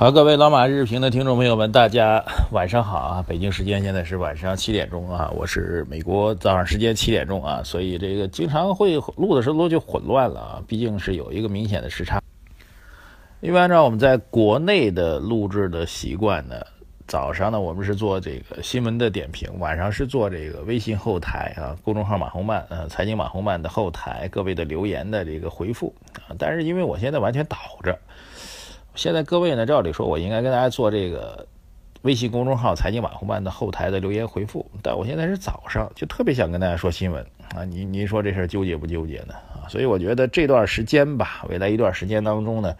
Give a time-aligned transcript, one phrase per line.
[0.00, 3.24] 好，各位老马日评的听众朋友们，大家晚上好啊！
[3.28, 12.22] 北京时间现在是晚上七点钟啊，我是美国早上时间七点钟啊，所以这个经常会录的时候就混乱了啊，毕竟是有一个明显的时差。
[13.42, 16.56] 因为按照我们在国内的录制的习惯呢，
[17.06, 25.94] 早上呢我们是做这个新闻的点评，晚上是做这个微信后台啊，公众号马红曼呃财经马红曼的后台各位的留言的这个回复
[26.26, 27.98] 啊，但是因为我现在完全倒着。
[29.00, 31.46] 现在各位呢，照理说，我应该跟大家做这个
[32.02, 37.64] 微信公众号“财经网红办”的后台的留言回复，但我现在是早上，就特别想跟大家说新闻啊！
[37.64, 39.32] 您您说这事儿纠结不纠结呢？
[39.54, 42.76] 啊，所以我觉得这段时间吧，未来一段时间当中呢，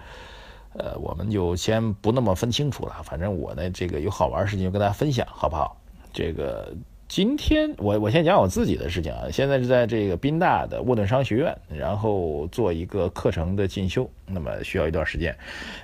[0.75, 2.97] 呃，我们就先不那么分清楚了。
[3.03, 5.75] 反正我呢，这个有好玩的事情就跟大家分享，好不好？
[6.12, 6.70] 这个。
[7.11, 15.36] 今天我我先讲我自己的事情啊，现在是在这个宾大的沃顿商学院，然后做一个课程的进修，那么需要一段时间。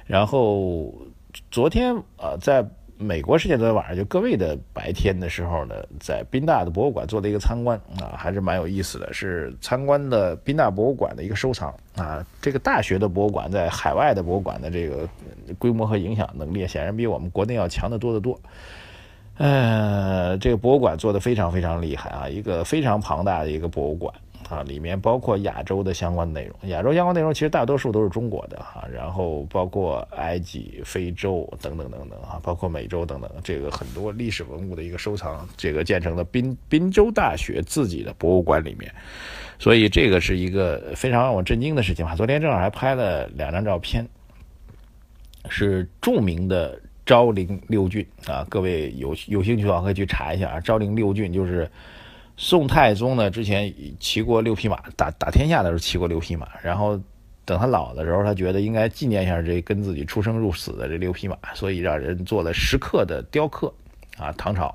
[0.06, 0.94] 然后
[1.50, 2.64] 昨天啊，在
[2.96, 12.24] 美国时间昨天晚上，就各位的白天的时候呢，在宾大的博物馆做了一个参观啊，还是蛮有意思的，是参观的宾大博物馆的一个收藏啊。
[12.40, 15.08] 这个大学的博物馆在海外的博物馆的这个
[15.58, 18.40] 规模和影响能力，显然比我们国内要强得多得多。
[19.38, 24.14] 呃，这个博物馆做的非常非常厉害啊，一个非常庞大的一个博物馆
[24.48, 38.90] 啊，里面包括亚洲的相关内容，亚洲相关内容其实大多数都是中国的哈，然后包括埃及、非洲等等等等啊，包括美洲等等，这个很多历史文物的一个收藏，这个建成了滨滨州大学自己的博物馆里面，
[39.58, 42.16] 所以这个是一个非常让我震惊的事情吧。
[42.16, 44.08] 昨天正好还拍了两张照片，
[45.50, 46.80] 是著名的。
[47.06, 50.60] 昭陵六骏啊，各位有有兴趣的话可以去查一下啊。
[50.60, 51.70] 昭陵六骏就是
[52.36, 57.00] 宋太宗呢，之前骑过六匹马，打打天下的时候骑过六匹马，然后
[57.44, 63.72] 等他老的时候，他觉得应该纪念一下这跟自己出生入死的这六匹马，所以让人做了石刻的雕刻
[64.18, 64.32] 啊。
[64.32, 64.74] 唐朝，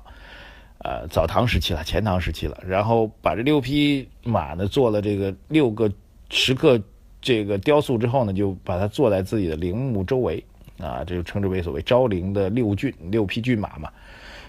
[0.78, 5.92] 呃，早唐时期了，前唐时期了，然后把这六匹马呢做了这个六个
[6.30, 6.80] 石刻
[7.20, 10.42] 这个雕塑之后呢，就把它坐在自己的陵墓周围。
[10.82, 13.88] 啊，这就称之为所谓昭陵的六骏，六匹骏马嘛。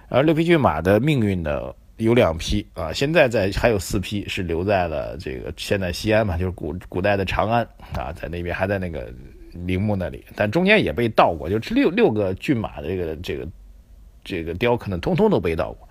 [0.10, 7.64] 而六匹骏马的命运呢，有两匹啊，现在在还有四匹是留在了这个现在西安嘛，就是古古代的长安
[7.96, 9.14] 啊，在那边还在那个
[9.54, 13.48] 陵墓那里，但中间也被盗过，就是六六个骏马的这个这个
[14.24, 15.88] 这个雕刻呢，通通都被盗过。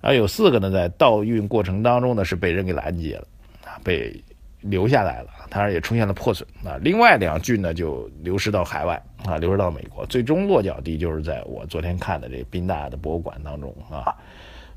[0.00, 3.26] 而有四个呢，在盗运过程当中呢，是被人给拦截了
[3.64, 4.22] 啊，被
[4.60, 5.28] 留下来了。
[5.50, 14.14] 当然也出现了破损啊，另外两骏呢就流失到海外啊，流失到美国，最终落脚地就是在我昨天看的这宾大的博物馆当中啊，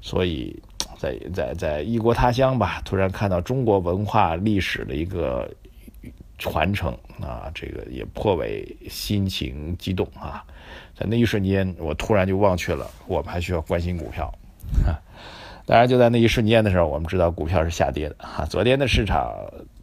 [0.01, 0.57] 所以
[0.97, 5.49] 在在在异国他乡吧，突然看到中国文化历史的一个
[6.37, 6.91] 传承
[7.21, 10.43] 啊，这个也颇为心情激动啊，
[10.95, 14.25] 在那一瞬间，我突然就忘却了我们还需要关心股票
[14.85, 14.97] 啊。
[15.63, 18.43] 当然，就在那一瞬间的时候，我们知道股票是下跌的哈。
[18.45, 19.31] 昨天的市场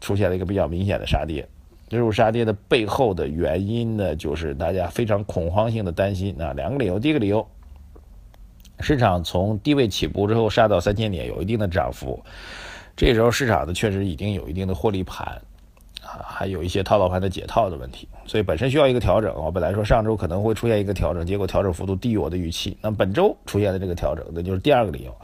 [0.00, 1.48] 出现了一个比较明显的杀跌，
[1.88, 6.52] 这种杀跌的背后的原因呢，就是大家非常恐慌性的担心啊。
[6.52, 7.46] 两个理由，第一个理由，
[8.80, 12.22] 市场从低位起步之后杀到三千点，有一定的涨幅，
[12.96, 15.26] 这时候市场呢确实已经有一定的获利盘
[16.02, 19.34] 啊，还有一些套牢盘的解套的问题，所以本身需要一个调整。
[19.34, 22.76] 我本来说上周可能会出现一个调整，结果调整幅度低于我的预期。
[22.82, 25.14] 那本周出现了这个调整，那就是第二个理由。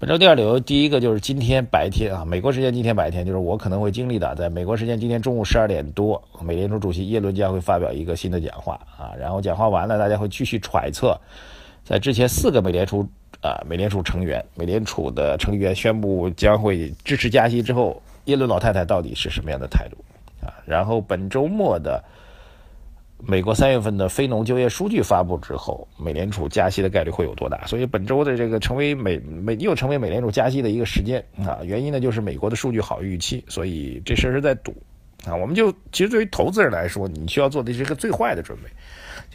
[0.00, 11.20] 本周第二理由，第一个就是今天白天啊，美国时间今天白天，就是我可能会经历的，在美国时间今天中午十二点多，美联储主席耶伦将会发表一个新的讲话啊，然后讲话完了，大家会继续揣测，
[11.84, 13.06] 在之前四个美联储
[13.42, 19.98] 啊，美联储成员，美联储的成员宣布将会支持加息之后，耶伦老太太到底是什么样的态度
[20.42, 20.48] 啊？
[20.64, 22.02] 然后本周末的。
[23.26, 27.66] 美国三月份的非农就业数据发布之后，美联储加息的概率会有多大？
[27.66, 34.74] 所以本周的这个成为美美又成为美联储加息的一个时间啊，原因呢就是美国的数据好于预期，所以这事儿是在赌
[35.24, 35.34] 啊。
[35.34, 38.64] 我们就其实对于投资人来说，你需要做的是一个最坏的准备。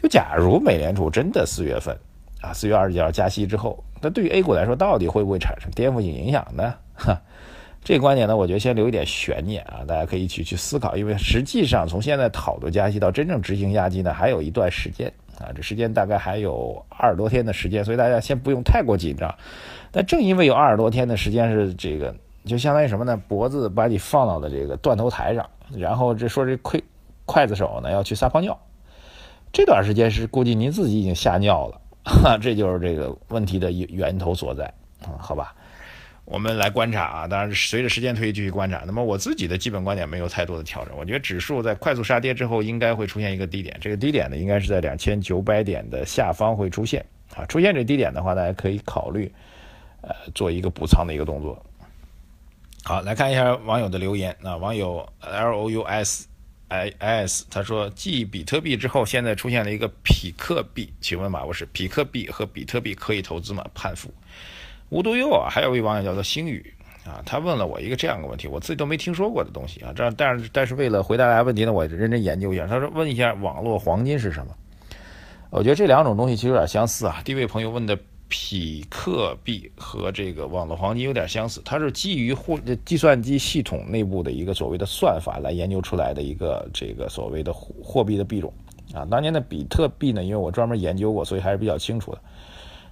[0.00, 1.96] 就假如美联储真的四月份
[2.40, 6.74] 啊四月二十几号加息之后，那对于 A 股来说，到底会不会产生颠覆性影响呢？
[6.94, 7.20] 哈。
[7.86, 15.06] 这个观点呢，我觉得先留一点悬念啊，大家可以一起去思考，因为实际上从现在讨论加息到真正执行压息呢，还有一段时间
[15.38, 19.32] 啊，这时间大概还有二十多天的时间，所以大家先不用太过紧张。
[19.92, 22.12] 但正因为有二十多天的时间是这个，
[22.44, 23.16] 就相当于什么呢？
[23.28, 26.82] 脖子把你放到了这个断头台上，然后这说这筷
[27.24, 28.58] 筷子手呢要去撒泡尿，
[29.52, 34.64] 这段时间是估计您自己已经吓尿了，哈， 这就是这个问题的源头所在
[35.04, 35.54] 啊，好吧？
[36.26, 38.82] 我们来观察啊，当然随着时间推移继续观察。
[38.84, 47.06] 那么我自己的基本观点没有太多的调整，我觉得指数在快速杀跌之后应该会出现一个低点，这个低点呢应该是在两千九百点的下方会出现
[47.36, 47.46] 啊。
[47.46, 49.32] 出现这低点的话，大家可以考虑
[50.02, 51.64] 呃做一个补仓的一个动作。
[52.82, 56.26] 好，来看一下网友的留言啊，网友 L O U S
[56.66, 63.64] I S 他说，继比特币之后，现在出现了一个匹克币，请问马博士，匹克币和比特币可以投资吗？
[63.72, 64.12] 判负。
[64.90, 66.74] 无独有偶啊，还有一位网友叫做星宇
[67.04, 69.92] 啊，他问了我一个这样的问题，我自己都没听说过的东西啊。
[69.94, 72.66] 这样，但是但是为了回答大家问题呢，我认真研究一下。
[72.66, 74.52] 他说问一下网络黄金是什么？
[75.50, 77.22] 我觉得这两种东西其实有点相似啊。
[77.24, 77.96] 第一位朋友问的
[78.28, 88.52] 匹克币和这个网络黄金有点相似，它是基于货计算机系统内部的一个所谓的算法来研究出来的一个这个所谓的货币的币种
[88.92, 89.06] 啊。
[89.08, 92.20] 当年的比特币呢，因为我专门研究过，所以还是比较清楚的。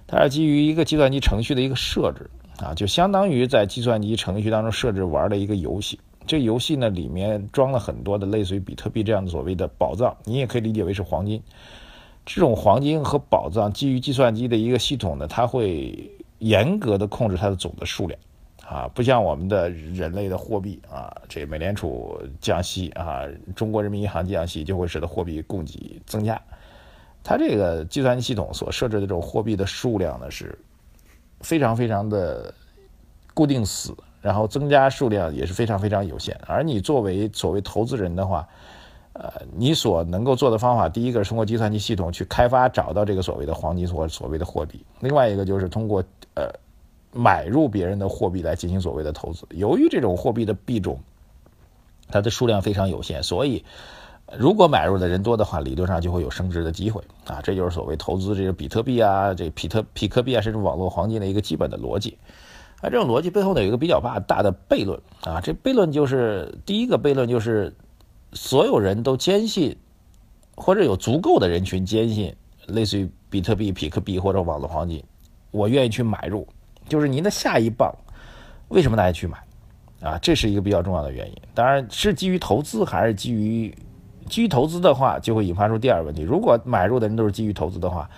[0.07, 2.29] 它是基于一个计算机程序的一个设置
[2.63, 5.99] 啊，就相当于在计算机程序当中设置玩的一个游戏。
[6.27, 11.41] 这游戏呢里面装了很多的类似于比特币这样的所谓的宝藏，你也可以理解为是黄金。
[12.25, 18.19] 这种黄金和宝藏基于计算机的一个系统呢，它会严格的控制它的总的数量
[18.67, 23.21] 啊，不像我们的人类的货币啊，这美联储降息啊，
[23.55, 26.41] 中国人民银行降息就会使得货币供给增加。
[27.27, 30.55] 它这个计算机系统所设置的这种货币的数量呢，是
[31.41, 32.53] 非常非常的
[33.33, 36.39] 固定死，然后增加数量也是非常非常有限。
[36.45, 38.47] 而你作为所谓投资人的话，
[39.13, 46.03] 呃，你所能够做的方法，第一个是通过计算机系统去开发找到这个所谓的黄金或所谓的货币，另外一个就是通过
[46.35, 46.47] 呃
[47.11, 49.47] 买入别人的货币来进行所谓的投资。
[49.49, 50.99] 由于这种货币的币种
[52.07, 53.65] 它的数量非常有限，所以。
[54.37, 62.17] 如果买入的人多的话，理论上就会有升值的机会啊，这就是所谓投资这个比特币啊、这比特匹克币啊，甚至网络黄金的一个基本的逻辑。
[62.81, 67.73] 啊，这种逻辑背后呢有一个比较大大的悖论啊，这悖论就是第一个悖论就是
[68.33, 69.75] 所有人都坚信，
[70.55, 72.35] 或者有足够的人群坚信，
[72.67, 75.03] 类似于比特币、匹克币或者网络黄金，
[75.51, 76.45] 我愿意去买入，
[76.89, 77.93] 就是您的下一棒，
[78.67, 79.37] 为什么大家去买？
[80.01, 81.35] 啊，这是一个比较重要的原因。
[81.53, 83.73] 当然是基于投资还是基于。
[84.29, 88.09] 基于投资的话，就会引发出第二个问题：如果买入的人都是基于投资的话，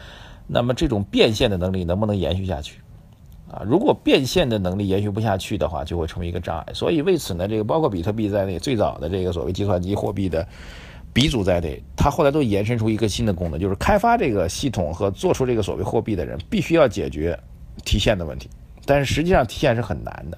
[0.47, 2.79] 那么这种变现的能力能不能延续下去？
[3.51, 6.73] 啊，如果变现的能力延续不下去的话，就会成为一个障碍。
[6.73, 10.47] 所以为此呢，这个包括比特币在内，最早的这个所谓计算机货币的
[11.13, 17.37] 鼻祖在内，它后来都延伸出一个新的功能，就是开发这个系统和做出这个所谓货币的人必须要解决
[17.85, 18.49] 提现的问题。
[18.85, 20.37] 但是实际上提现是很难的，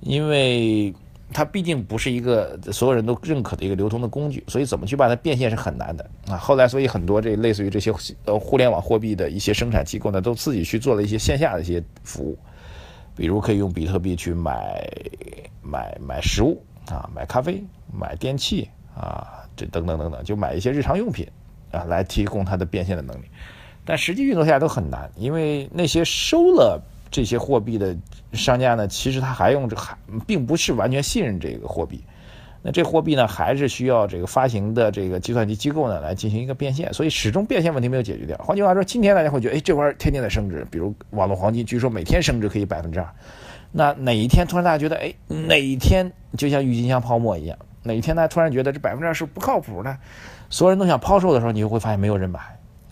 [0.00, 0.94] 因为。
[1.34, 6.36] 它毕竟不是一个所有人都认可的一个流通的工具，所以怎么去把它变现是很难的啊。
[6.36, 7.92] 后来，所以很多这类似于这些
[8.24, 12.38] 呃互联网货币的一些生产机构呢，都自己去做了一些线下的一些服务，
[13.16, 14.88] 比如可以用比特币去买
[15.60, 17.60] 买买食物啊，买咖啡，
[17.92, 21.28] 买电器啊，这等等等等，就买一些日常用品
[21.72, 23.24] 啊，来提供它的变现的能力。
[23.84, 26.80] 但实际运作下都很难，因为那些收了。
[27.14, 27.96] 这些货币的
[28.32, 29.96] 商家呢，其实他还用这还
[30.26, 32.02] 并不是完全信任这个货币，
[32.60, 38.36] 那这货币呢，还是需要这个发行的这个计算机机构呢来进行一个变现，所以始终变现问题没有解决掉。
[38.38, 43.08] 换句话说，今天大家会觉得，哎，这玩意儿天天在升值，比如网络黄金，据说每天升值可以百分之二。
[43.70, 49.96] 那哪一天突然大家觉得，哎，哪一天就像郁金香泡沫一样，哪一天大家突然觉得这百分之二是不靠谱的，
[50.50, 52.40] 所有人都想抛售的时候，你就会发现没有人买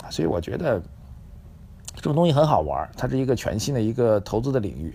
[0.09, 0.81] 所以我觉得。
[2.03, 4.93] 这种东西很好玩，它是一个全新的一个投资的领域。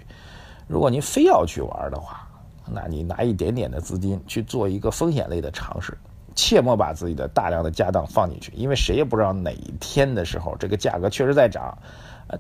[0.67, 2.29] 如果您非要去玩的话，
[2.71, 5.97] 那你拿一点点的资金去做一个风险类的尝试，
[6.35, 11.79] 切莫把自己的大量的家当放进去，因为谁也不知道哪一天的时候这个价格确实在涨。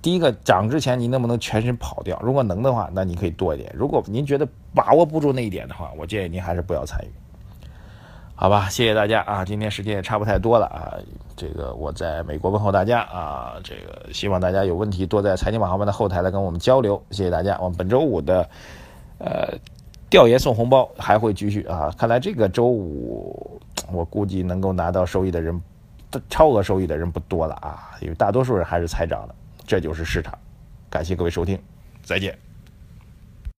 [0.02, 2.20] 第一个涨之前，您能不能全身跑掉？
[2.22, 7.10] 如果能的话，那你可以多一点；如果您觉得把握不住那一点的话，我建议您还是不要参与。
[8.40, 9.44] 好吧，谢谢大家啊！
[9.44, 10.94] 今天时间也差不太多了啊，
[11.36, 17.58] 这个我在美国问候大家啊，这个希望大家有问题多在财经网航班的后台来跟我们交流，谢谢大家。
[17.60, 18.48] 我们本周五的
[19.18, 19.58] 呃
[20.08, 25.60] 调研送红包还会继续啊，看来这个周五我估计能够拿到收益的人，
[26.30, 29.34] 超额收益的人不多了啊，因为大多数人还是猜涨的，
[29.66, 30.32] 这就是市场。
[30.88, 31.60] 感谢各位收听，
[32.04, 32.38] 再见。